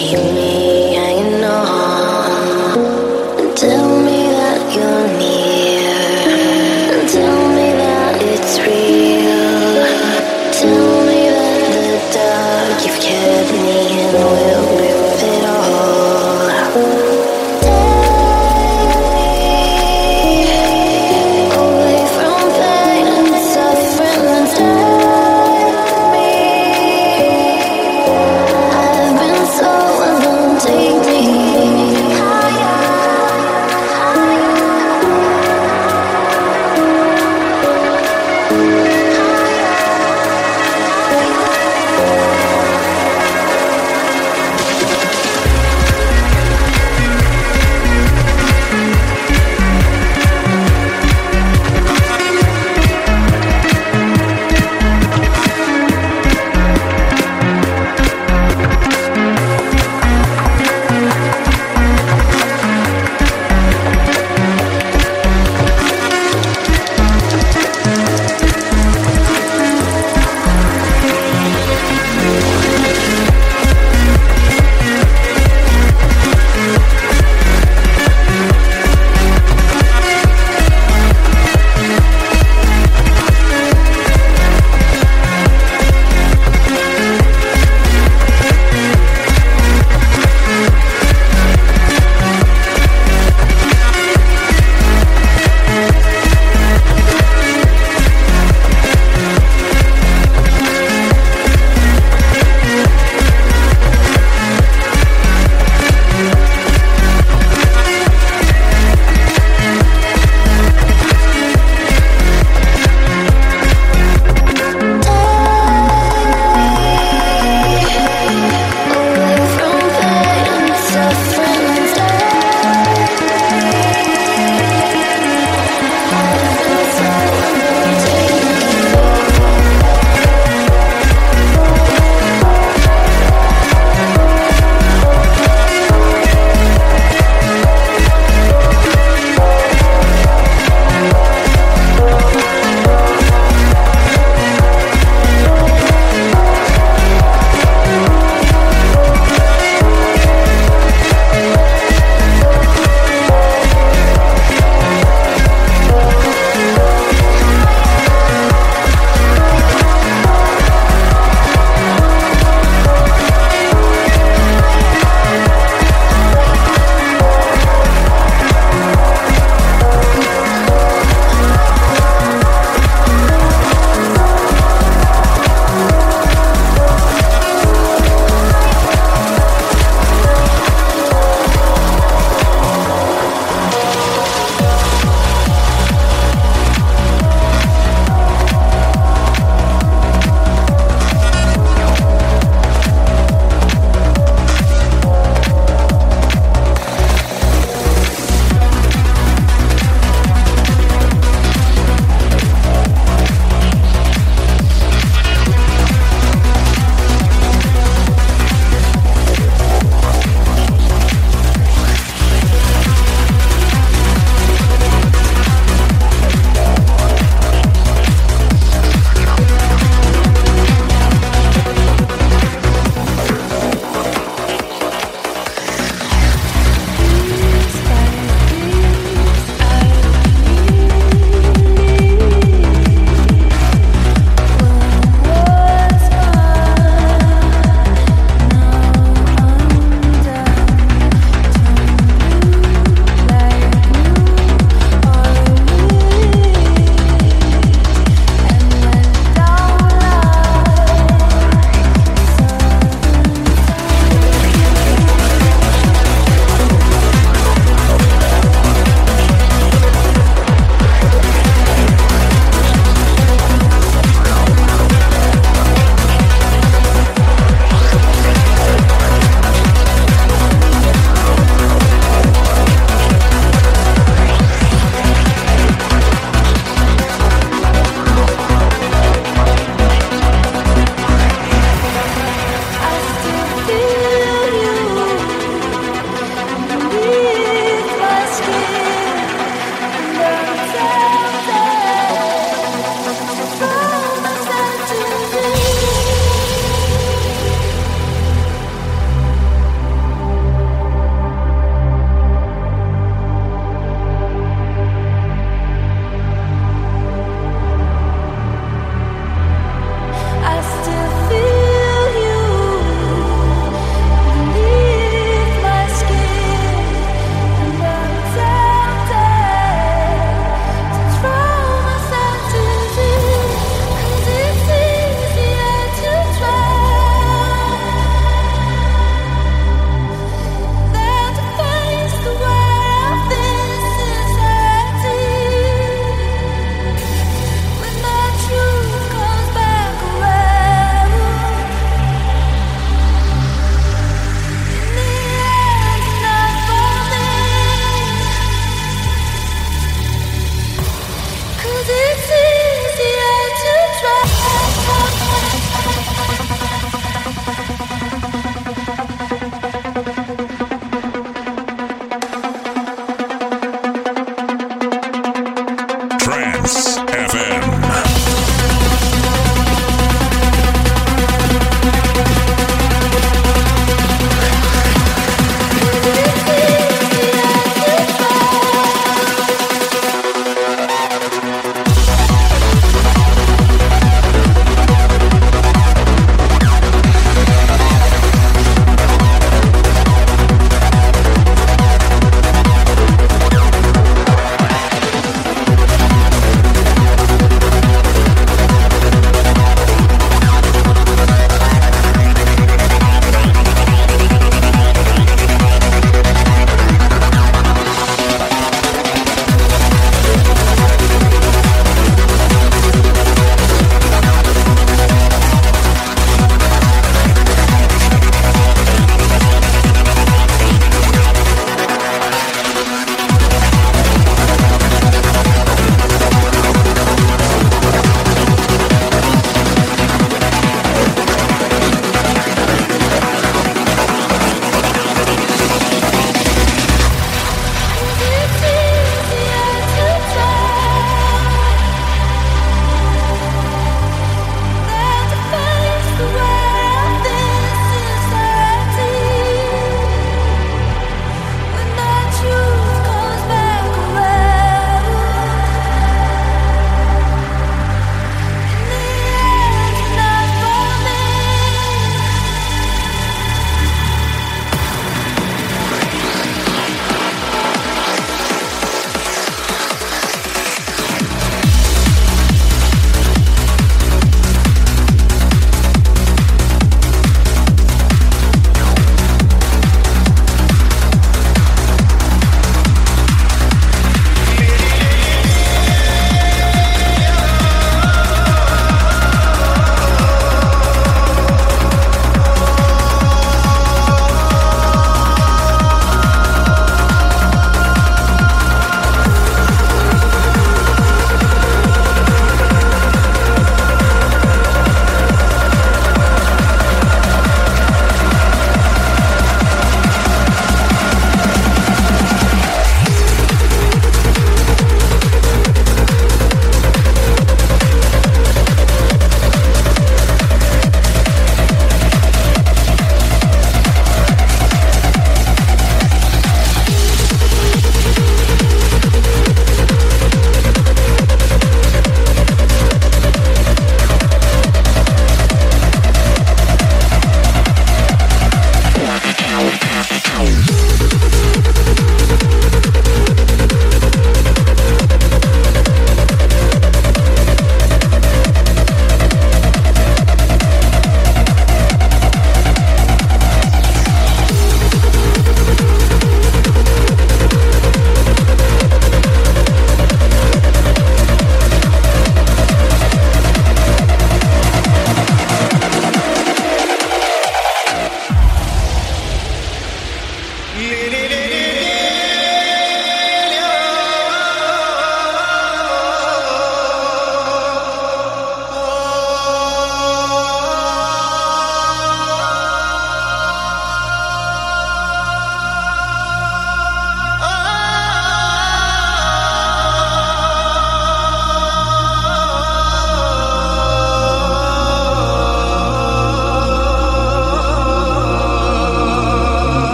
[0.00, 0.47] I've